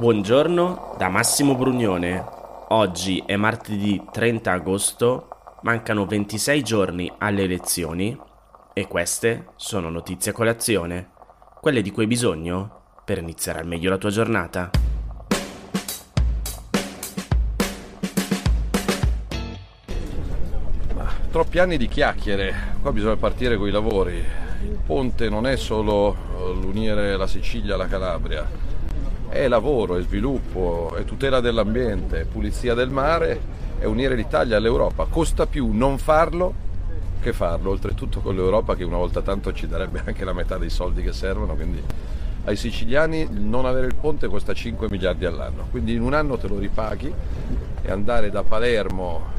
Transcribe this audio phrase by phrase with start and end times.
[0.00, 2.24] Buongiorno da Massimo Brugnone.
[2.68, 5.28] Oggi è martedì 30 agosto,
[5.60, 8.18] mancano 26 giorni alle elezioni
[8.72, 11.10] e queste sono notizie a colazione,
[11.60, 14.70] quelle di cui hai bisogno per iniziare al meglio la tua giornata.
[21.30, 24.16] Troppi anni di chiacchiere, qua bisogna partire con i lavori.
[24.62, 28.48] Il ponte non è solo eh, l'unire la Sicilia alla Calabria,
[29.30, 33.40] è lavoro, è sviluppo, è tutela dell'ambiente, è pulizia del mare,
[33.78, 35.06] è unire l'Italia all'Europa.
[35.08, 36.68] Costa più non farlo
[37.20, 40.70] che farlo, oltretutto con l'Europa che una volta tanto ci darebbe anche la metà dei
[40.70, 41.82] soldi che servono, quindi
[42.44, 46.48] ai siciliani non avere il ponte costa 5 miliardi all'anno, quindi in un anno te
[46.48, 47.12] lo ripaghi
[47.82, 49.38] e andare da Palermo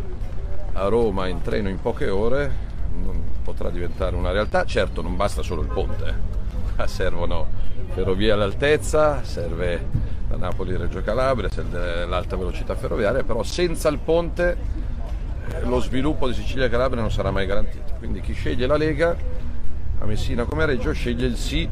[0.74, 2.70] a Roma in treno in poche ore
[3.44, 4.66] potrà diventare una realtà.
[4.66, 6.41] Certo, non basta solo il ponte, eh.
[6.86, 7.48] Servono
[7.94, 9.86] ferrovie all'altezza, serve
[10.28, 14.58] da Napoli Reggio Calabria, serve l'alta velocità ferroviaria, però senza il ponte
[15.64, 17.94] lo sviluppo di Sicilia e Calabria non sarà mai garantito.
[17.98, 19.16] Quindi chi sceglie la Lega
[20.00, 21.68] a Messina come a Reggio sceglie il sì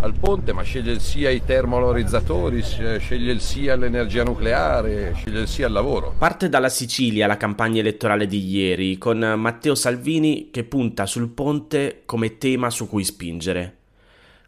[0.00, 5.48] al ponte, ma sceglie il sì ai termovalorizzatori, sceglie il sì all'energia nucleare, sceglie il
[5.48, 6.14] sì al lavoro.
[6.16, 12.02] Parte dalla Sicilia la campagna elettorale di ieri, con Matteo Salvini che punta sul ponte
[12.04, 13.74] come tema su cui spingere.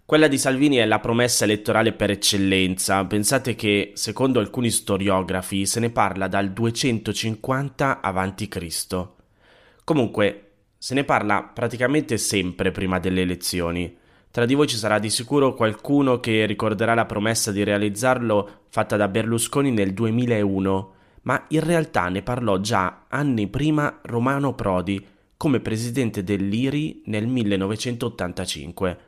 [0.09, 3.05] Quella di Salvini è la promessa elettorale per eccellenza.
[3.05, 9.07] Pensate che, secondo alcuni storiografi, se ne parla dal 250 a.C.
[9.85, 13.95] Comunque, se ne parla praticamente sempre prima delle elezioni.
[14.31, 18.97] Tra di voi ci sarà di sicuro qualcuno che ricorderà la promessa di realizzarlo fatta
[18.97, 20.93] da Berlusconi nel 2001,
[21.25, 25.07] ma in realtà ne parlò già anni prima Romano Prodi
[25.37, 29.08] come presidente dell'IRI nel 1985.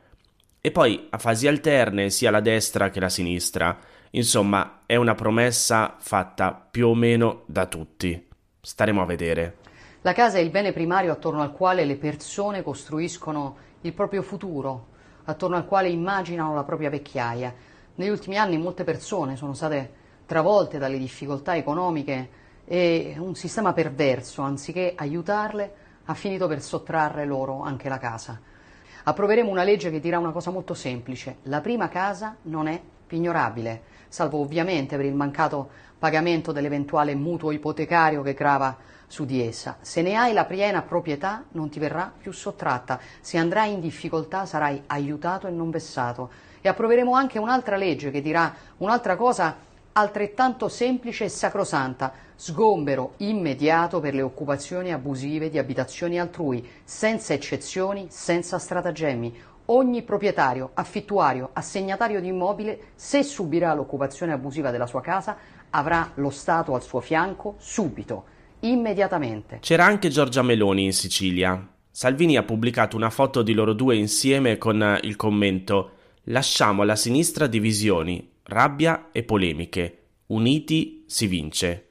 [0.63, 3.79] E poi a fasi alterne sia la destra che la sinistra.
[4.11, 8.27] Insomma, è una promessa fatta più o meno da tutti.
[8.61, 9.57] Staremo a vedere.
[10.01, 14.89] La casa è il bene primario attorno al quale le persone costruiscono il proprio futuro,
[15.23, 17.51] attorno al quale immaginano la propria vecchiaia.
[17.95, 19.93] Negli ultimi anni molte persone sono state
[20.27, 22.29] travolte dalle difficoltà economiche
[22.65, 25.73] e un sistema perverso, anziché aiutarle,
[26.05, 28.39] ha finito per sottrarre loro anche la casa.
[29.03, 33.81] Approveremo una legge che dirà una cosa molto semplice, la prima casa non è pignorabile,
[34.07, 39.77] salvo ovviamente per il mancato pagamento dell'eventuale mutuo ipotecario che grava su di essa.
[39.81, 44.45] Se ne hai la piena proprietà non ti verrà più sottratta, se andrai in difficoltà
[44.45, 46.29] sarai aiutato e non vessato.
[46.61, 49.57] E approveremo anche un'altra legge che dirà un'altra cosa
[49.93, 58.07] altrettanto semplice e sacrosanta, sgombero immediato per le occupazioni abusive di abitazioni altrui, senza eccezioni,
[58.09, 59.31] senza stratagemmi.
[59.65, 65.37] Ogni proprietario, affittuario, assegnatario di immobile, se subirà l'occupazione abusiva della sua casa,
[65.69, 68.23] avrà lo Stato al suo fianco subito
[68.61, 69.59] immediatamente.
[69.59, 71.63] C'era anche Giorgia Meloni in Sicilia.
[71.91, 75.91] Salvini ha pubblicato una foto di loro due insieme con il commento
[76.25, 79.97] Lasciamo alla sinistra divisioni, rabbia e polemiche.
[80.27, 81.85] Uniti si vince.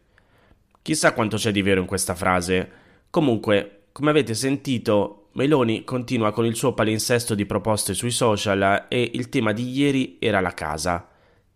[0.83, 2.71] Chissà quanto c'è di vero in questa frase.
[3.11, 9.11] Comunque, come avete sentito, Meloni continua con il suo palinsesto di proposte sui social e
[9.15, 11.09] il tema di ieri era la casa.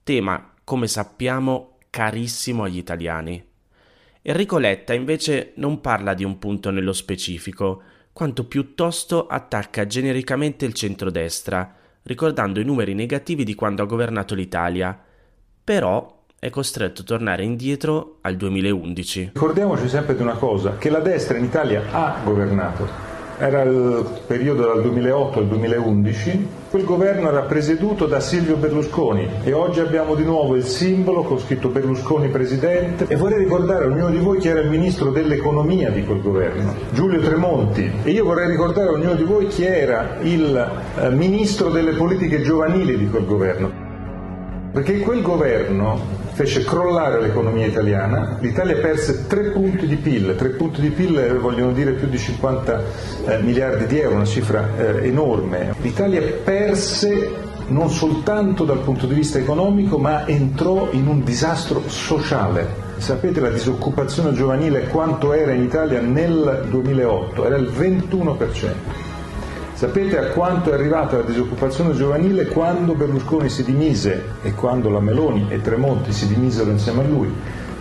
[0.03, 3.43] Tema, come sappiamo, carissimo agli italiani.
[4.23, 7.83] Enrico Letta invece non parla di un punto nello specifico,
[8.13, 14.99] quanto piuttosto attacca genericamente il centrodestra, ricordando i numeri negativi di quando ha governato l'Italia.
[15.65, 16.14] Però
[16.44, 19.31] è costretto a tornare indietro al 2011.
[19.32, 24.65] Ricordiamoci sempre di una cosa, che la destra in Italia ha governato era il periodo
[24.65, 30.22] dal 2008 al 2011, quel governo era presieduto da Silvio Berlusconi e oggi abbiamo di
[30.22, 34.47] nuovo il simbolo con scritto Berlusconi presidente e vorrei ricordare a ognuno di voi chi
[34.47, 39.15] era il ministro dell'economia di quel governo, Giulio Tremonti e io vorrei ricordare a ognuno
[39.15, 40.71] di voi chi era il
[41.01, 43.83] eh, ministro delle politiche giovanili di quel governo.
[44.72, 50.81] Perché quel governo fece crollare l'economia italiana, l'Italia perse tre punti di PIL, tre punti
[50.81, 52.83] di PIL vogliono dire più di 50
[53.27, 55.75] eh, miliardi di euro, una cifra eh, enorme.
[55.81, 62.83] L'Italia perse non soltanto dal punto di vista economico, ma entrò in un disastro sociale.
[62.97, 67.47] Sapete la disoccupazione giovanile quanto era in Italia nel 2008?
[67.47, 69.03] Era il 21%.
[69.84, 74.98] Sapete a quanto è arrivata la disoccupazione giovanile quando Berlusconi si dimise e quando la
[74.98, 77.33] Meloni e Tremonti si dimisero insieme a lui?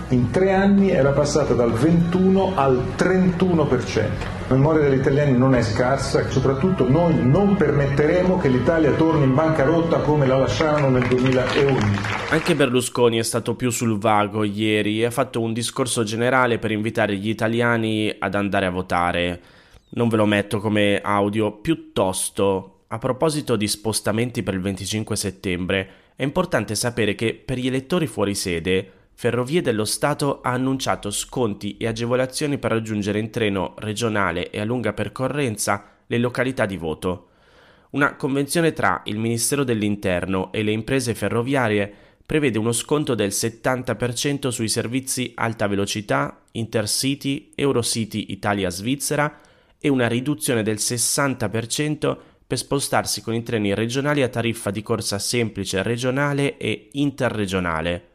[0.09, 4.01] in tre anni era passata dal 21 al 31%.
[4.50, 9.23] La memoria degli italiani non è scarsa e soprattutto noi non permetteremo che l'Italia torni
[9.23, 11.85] in bancarotta come la lasciarono nel 2011.
[12.31, 16.71] Anche Berlusconi è stato più sul vago ieri e ha fatto un discorso generale per
[16.71, 19.41] invitare gli italiani ad andare a votare.
[19.95, 25.89] Non ve lo metto come audio, piuttosto, a proposito di spostamenti per il 25 settembre,
[26.15, 31.77] è importante sapere che per gli elettori fuori sede Ferrovie dello Stato ha annunciato sconti
[31.77, 37.27] e agevolazioni per raggiungere in treno regionale e a lunga percorrenza le località di voto.
[37.91, 41.93] Una convenzione tra il Ministero dell'Interno e le imprese ferroviarie
[42.25, 49.39] prevede uno sconto del 70% sui servizi alta velocità, Intercity, Eurocity Italia-Svizzera
[49.85, 55.19] e una riduzione del 60% per spostarsi con i treni regionali a tariffa di corsa
[55.19, 58.07] semplice regionale e interregionale.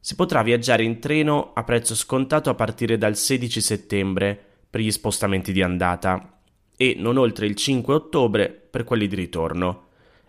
[0.00, 4.90] Si potrà viaggiare in treno a prezzo scontato a partire dal 16 settembre per gli
[4.90, 6.40] spostamenti di andata
[6.74, 9.88] e non oltre il 5 ottobre per quelli di ritorno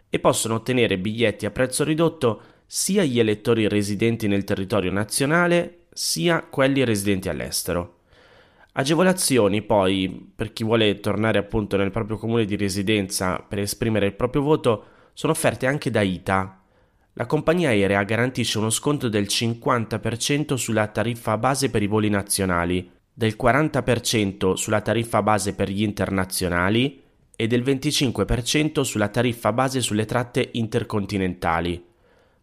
[0.10, 6.44] e possono ottenere biglietti a prezzo ridotto sia gli elettori residenti nel territorio nazionale sia
[6.44, 7.97] quelli residenti all'estero.
[8.80, 14.14] Agevolazioni poi per chi vuole tornare appunto nel proprio comune di residenza per esprimere il
[14.14, 16.62] proprio voto sono offerte anche da ITA,
[17.14, 22.88] la compagnia aerea garantisce uno sconto del 50% sulla tariffa base per i voli nazionali,
[23.12, 27.02] del 40% sulla tariffa base per gli internazionali
[27.36, 31.84] e del 25% sulla tariffa base sulle tratte intercontinentali.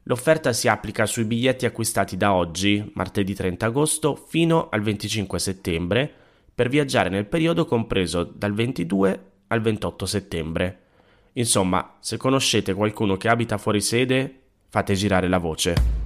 [0.02, 6.14] L'offerta si applica sui biglietti acquistati da oggi, martedì 30 agosto, fino al 25 settembre,
[6.54, 10.78] per viaggiare nel periodo compreso dal 22 al 28 settembre.
[11.32, 16.02] Insomma, se conoscete qualcuno che abita fuori sede, fate girare la voce.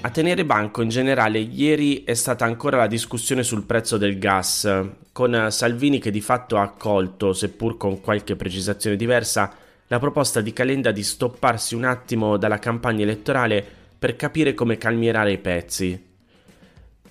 [0.00, 4.68] A tenere banco in generale ieri è stata ancora la discussione sul prezzo del gas,
[5.12, 9.54] con Salvini che di fatto ha accolto, seppur con qualche precisazione diversa,
[9.86, 15.32] la proposta di Calenda di stopparsi un attimo dalla campagna elettorale per capire come calmierare
[15.32, 15.98] i pezzi.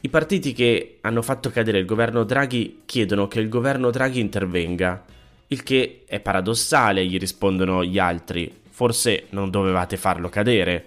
[0.02, 5.04] I partiti che hanno fatto cadere il governo Draghi chiedono che il governo Draghi intervenga.
[5.48, 8.60] Il che è paradossale, gli rispondono gli altri.
[8.70, 10.86] Forse non dovevate farlo cadere.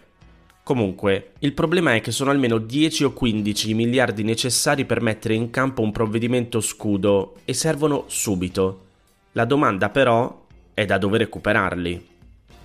[0.63, 5.51] Comunque, il problema è che sono almeno 10 o 15 miliardi necessari per mettere in
[5.51, 8.85] campo un provvedimento scudo e servono subito.
[9.33, 12.07] La domanda però è da dove recuperarli.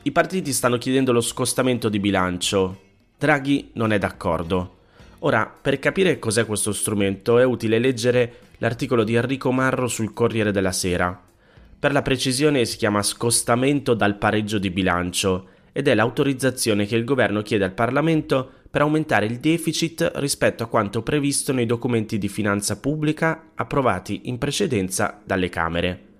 [0.04, 2.90] I partiti stanno chiedendo lo scostamento di bilancio.
[3.21, 4.77] Draghi non è d'accordo.
[5.19, 10.51] Ora, per capire cos'è questo strumento è utile leggere l'articolo di Enrico Marro sul Corriere
[10.51, 11.21] della Sera.
[11.77, 17.03] Per la precisione si chiama scostamento dal pareggio di bilancio ed è l'autorizzazione che il
[17.03, 22.27] governo chiede al Parlamento per aumentare il deficit rispetto a quanto previsto nei documenti di
[22.27, 26.11] finanza pubblica approvati in precedenza dalle Camere.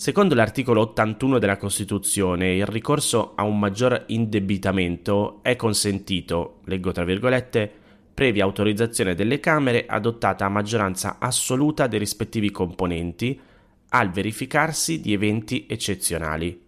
[0.00, 7.04] Secondo l'articolo 81 della Costituzione, il ricorso a un maggior indebitamento è consentito, leggo tra
[7.04, 7.70] virgolette,
[8.14, 13.38] previa autorizzazione delle Camere adottata a maggioranza assoluta dei rispettivi componenti
[13.90, 16.58] al verificarsi di eventi eccezionali.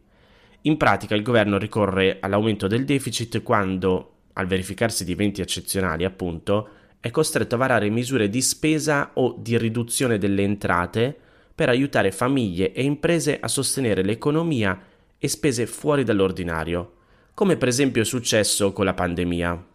[0.61, 6.69] In pratica il governo ricorre all'aumento del deficit quando, al verificarsi di eventi eccezionali appunto,
[7.01, 11.17] è costretto a varare misure di spesa o di riduzione delle entrate
[11.63, 14.83] per aiutare famiglie e imprese a sostenere l'economia
[15.17, 16.95] e spese fuori dall'ordinario,
[17.35, 19.67] come per esempio è successo con la pandemia.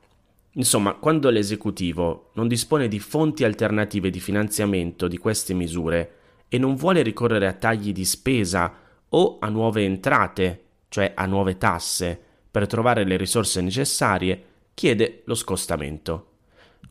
[0.55, 6.15] Insomma, quando l'esecutivo non dispone di fonti alternative di finanziamento di queste misure
[6.49, 8.73] e non vuole ricorrere a tagli di spesa
[9.07, 12.19] o a nuove entrate, cioè a nuove tasse,
[12.51, 16.31] per trovare le risorse necessarie, chiede lo scostamento.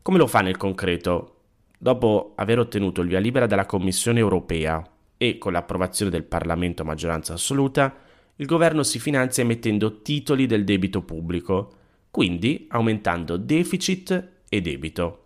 [0.01, 1.36] Come lo fa nel concreto?
[1.77, 4.83] Dopo aver ottenuto il via libera dalla Commissione europea
[5.15, 7.95] e con l'approvazione del Parlamento a maggioranza assoluta,
[8.37, 11.71] il governo si finanzia emettendo titoli del debito pubblico,
[12.09, 15.25] quindi aumentando deficit e debito.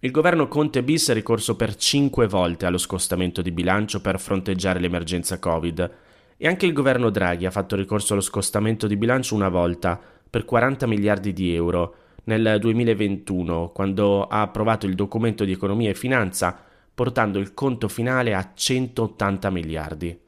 [0.00, 4.78] Il governo Conte bis è ricorso per cinque volte allo scostamento di bilancio per fronteggiare
[4.78, 5.90] l'emergenza Covid
[6.36, 10.44] e anche il governo Draghi ha fatto ricorso allo scostamento di bilancio una volta per
[10.44, 11.94] 40 miliardi di euro
[12.26, 16.56] nel 2021 quando ha approvato il documento di economia e finanza
[16.94, 20.18] portando il conto finale a 180 miliardi.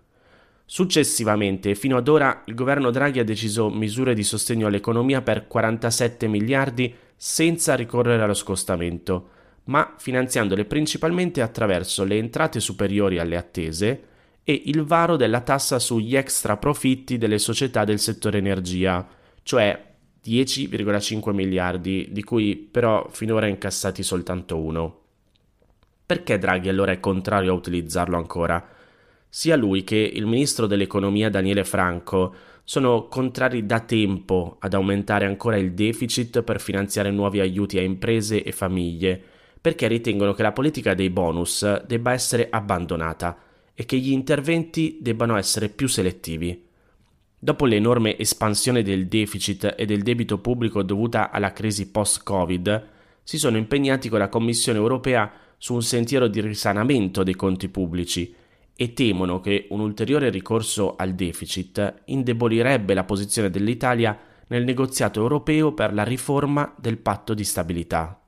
[0.64, 6.26] Successivamente, fino ad ora, il governo Draghi ha deciso misure di sostegno all'economia per 47
[6.26, 9.31] miliardi senza ricorrere allo scostamento
[9.69, 14.02] ma finanziandole principalmente attraverso le entrate superiori alle attese
[14.43, 19.07] e il varo della tassa sugli extra profitti delle società del settore energia,
[19.43, 19.88] cioè
[20.28, 25.00] 10,5 miliardi, di cui però finora incassati soltanto uno.
[26.04, 28.66] Perché Draghi allora è contrario a utilizzarlo ancora?
[29.28, 35.56] Sia lui che il ministro dell'economia Daniele Franco sono contrari da tempo ad aumentare ancora
[35.56, 39.20] il deficit per finanziare nuovi aiuti a imprese e famiglie,
[39.61, 43.38] perché ritengono che la politica dei bonus debba essere abbandonata
[43.75, 46.67] e che gli interventi debbano essere più selettivi.
[47.40, 52.88] Dopo l'enorme espansione del deficit e del debito pubblico dovuta alla crisi post-Covid,
[53.23, 58.35] si sono impegnati con la Commissione europea su un sentiero di risanamento dei conti pubblici
[58.75, 64.18] e temono che un ulteriore ricorso al deficit indebolirebbe la posizione dell'Italia
[64.49, 68.21] nel negoziato europeo per la riforma del patto di stabilità,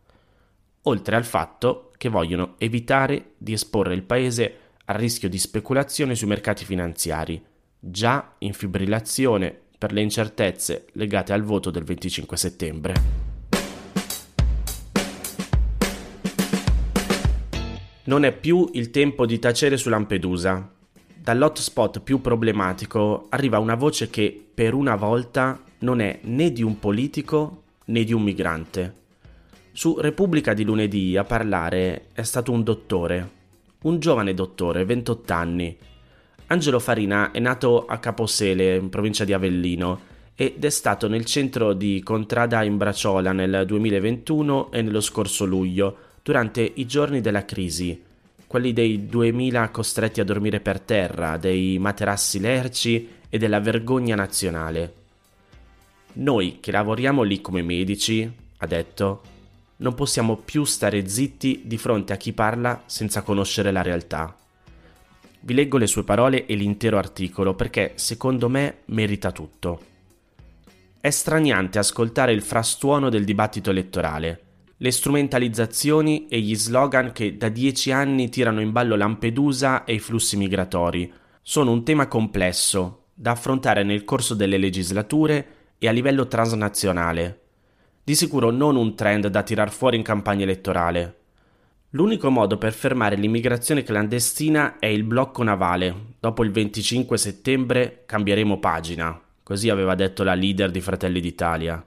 [0.83, 6.29] oltre al fatto che vogliono evitare di esporre il Paese al rischio di speculazione sui
[6.29, 7.43] mercati finanziari,
[7.81, 12.95] già in fibrillazione per le incertezze legate al voto del 25 settembre.
[18.05, 20.71] Non è più il tempo di tacere su Lampedusa.
[21.15, 26.79] Dall'hotspot più problematico arriva una voce che, per una volta, non è né di un
[26.79, 28.95] politico né di un migrante.
[29.73, 33.31] Su Repubblica di lunedì a parlare è stato un dottore,
[33.83, 35.77] un giovane dottore, 28 anni,
[36.53, 40.01] Angelo Farina è nato a Caposele, in provincia di Avellino,
[40.35, 45.97] ed è stato nel centro di Contrada in Braciola nel 2021 e nello scorso luglio,
[46.25, 48.03] durante i giorni della crisi,
[48.49, 54.95] quelli dei 2000 costretti a dormire per terra, dei materassi lerci e della vergogna nazionale.
[56.15, 59.23] Noi che lavoriamo lì come medici, ha detto,
[59.77, 64.35] non possiamo più stare zitti di fronte a chi parla senza conoscere la realtà.
[65.43, 69.81] Vi leggo le sue parole e l'intero articolo perché secondo me merita tutto.
[71.01, 74.43] È straniante ascoltare il frastuono del dibattito elettorale,
[74.77, 79.99] le strumentalizzazioni e gli slogan che da dieci anni tirano in ballo Lampedusa e i
[79.99, 81.11] flussi migratori.
[81.41, 85.47] Sono un tema complesso, da affrontare nel corso delle legislature
[85.79, 87.41] e a livello transnazionale.
[88.05, 91.20] Di sicuro non un trend da tirar fuori in campagna elettorale.
[91.95, 96.15] L'unico modo per fermare l'immigrazione clandestina è il blocco navale.
[96.21, 101.85] Dopo il 25 settembre cambieremo pagina, così aveva detto la leader di Fratelli d'Italia.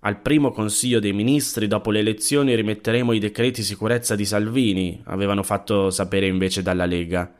[0.00, 5.42] Al primo Consiglio dei Ministri dopo le elezioni rimetteremo i decreti sicurezza di Salvini, avevano
[5.42, 7.30] fatto sapere invece dalla Lega.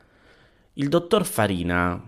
[0.73, 1.99] Il dottor Farina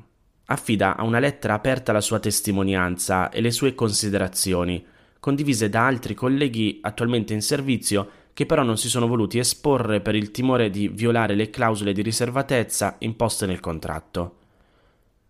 [0.46, 4.86] affida a una lettera aperta la sua testimonianza e le sue considerazioni,
[5.20, 10.14] condivise da altri colleghi attualmente in servizio che però non si sono voluti esporre per
[10.14, 14.36] il timore di violare le clausole di riservatezza imposte nel contratto.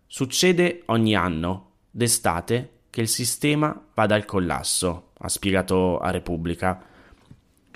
[0.06, 6.84] Succede ogni anno, d'estate, che il sistema vada al collasso, ha spiegato a Repubblica.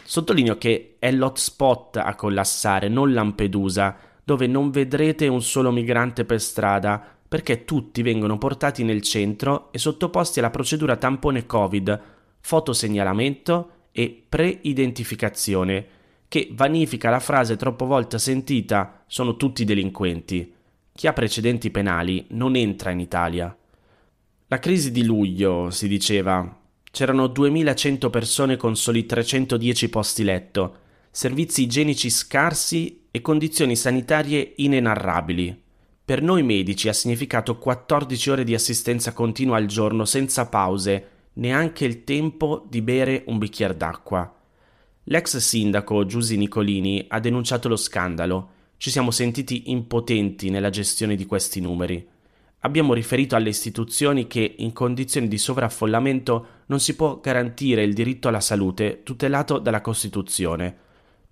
[0.04, 6.42] Sottolineo che è l'hotspot a collassare, non Lampedusa, dove non vedrete un solo migrante per
[6.42, 12.00] strada, perché tutti vengono portati nel centro e sottoposti alla procedura tampone Covid,
[12.38, 15.86] fotosegnalamento e pre-identificazione,
[16.28, 20.54] che vanifica la frase troppo volte sentita sono tutti delinquenti.
[20.94, 23.54] Chi ha precedenti penali non entra in Italia.
[24.46, 30.76] La crisi di luglio, si diceva, c'erano 2100 persone con soli 310 posti letto,
[31.10, 35.60] servizi igienici scarsi e condizioni sanitarie inenarrabili.
[36.04, 41.84] Per noi medici ha significato 14 ore di assistenza continua al giorno senza pause neanche
[41.84, 44.32] il tempo di bere un bicchiere d'acqua.
[45.04, 48.50] L'ex sindaco Giusy Nicolini ha denunciato lo scandalo.
[48.76, 52.06] Ci siamo sentiti impotenti nella gestione di questi numeri.
[52.60, 58.28] Abbiamo riferito alle istituzioni che in condizioni di sovraffollamento non si può garantire il diritto
[58.28, 60.76] alla salute tutelato dalla Costituzione.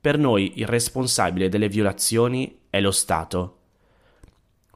[0.01, 3.60] Per noi il responsabile delle violazioni è lo Stato.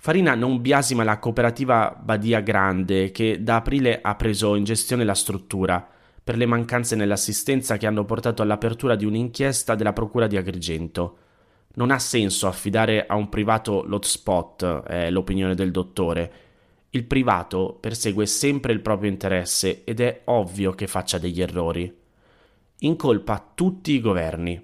[0.05, 5.15] Farina non biasima la cooperativa Badia Grande che da aprile ha preso in gestione la
[5.15, 5.89] struttura
[6.23, 11.17] per le mancanze nell'assistenza che hanno portato all'apertura di un'inchiesta della Procura di Agrigento.
[11.77, 16.33] Non ha senso affidare a un privato l'hotspot, è l'opinione del dottore.
[16.91, 21.91] Il privato persegue sempre il proprio interesse ed è ovvio che faccia degli errori.
[22.81, 24.63] Incolpa tutti i governi.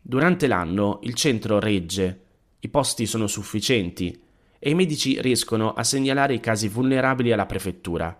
[0.00, 2.20] Durante l'anno il centro regge,
[2.60, 4.28] i posti sono sufficienti,
[4.62, 8.16] e i medici riescono a segnalare i casi vulnerabili alla prefettura.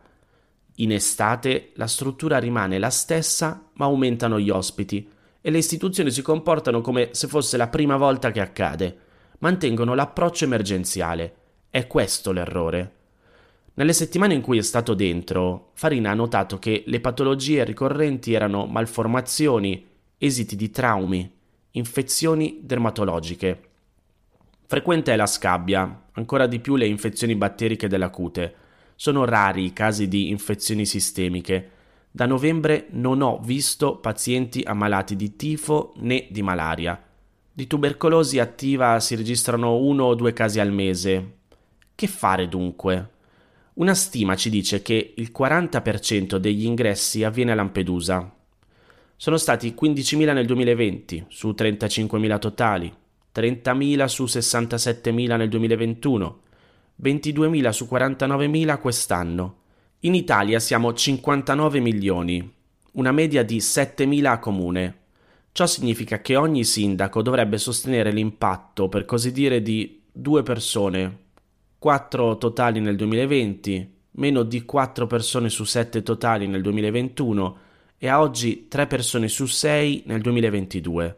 [0.76, 5.06] In estate la struttura rimane la stessa, ma aumentano gli ospiti
[5.42, 8.99] e le istituzioni si comportano come se fosse la prima volta che accade.
[9.40, 11.35] Mantengono l'approccio emergenziale.
[11.68, 12.94] È questo l'errore.
[13.75, 18.66] Nelle settimane in cui è stato dentro, Farina ha notato che le patologie ricorrenti erano
[18.66, 19.87] malformazioni,
[20.18, 21.30] esiti di traumi,
[21.73, 23.70] infezioni dermatologiche.
[24.71, 28.55] Frequente è la scabbia, ancora di più le infezioni batteriche della cute.
[28.95, 31.71] Sono rari i casi di infezioni sistemiche.
[32.09, 37.03] Da novembre non ho visto pazienti ammalati di tifo né di malaria.
[37.53, 41.39] Di tubercolosi attiva si registrano uno o due casi al mese.
[41.93, 43.09] Che fare dunque?
[43.75, 48.37] Una stima ci dice che il 40% degli ingressi avviene a Lampedusa.
[49.17, 52.99] Sono stati 15.000 nel 2020 su 35.000 totali,
[53.35, 56.41] 30.000 su 67.000 nel 2021,
[57.03, 59.57] 22.000 su 49.000 quest'anno.
[60.01, 62.53] In Italia siamo 59 milioni,
[62.93, 64.99] una media di 7.000 a comune.
[65.53, 71.19] Ciò significa che ogni sindaco dovrebbe sostenere l'impatto, per così dire, di due persone
[71.79, 77.59] 4 totali nel 2020, meno di 4 persone su 7 totali nel 2021
[77.97, 81.17] e a oggi 3 persone su 6 nel 2022.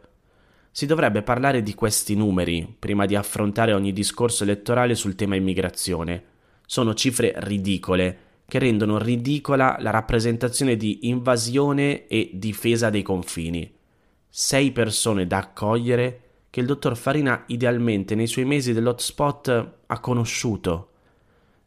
[0.75, 6.23] Si dovrebbe parlare di questi numeri prima di affrontare ogni discorso elettorale sul tema immigrazione.
[6.65, 13.71] Sono cifre ridicole che rendono ridicola la rappresentazione di invasione e difesa dei confini.
[14.27, 20.89] 6 persone da accogliere che il dottor Farina idealmente nei suoi mesi dell'hotspot ha conosciuto.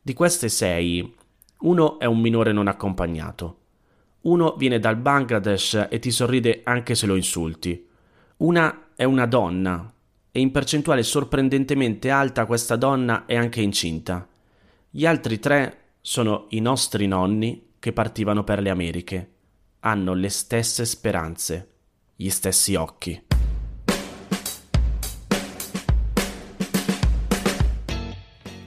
[0.02, 1.14] Di queste sei,
[1.60, 3.58] uno è un minore non accompagnato.
[4.22, 7.85] Uno viene dal Bangladesh e ti sorride anche se lo insulti.
[8.38, 9.90] Una è una donna
[10.30, 14.28] e in percentuale sorprendentemente alta questa donna è anche incinta.
[14.90, 19.30] Gli altri tre sono i nostri nonni che partivano per le Americhe.
[19.80, 21.68] Hanno le stesse speranze,
[22.14, 23.25] gli stessi occhi.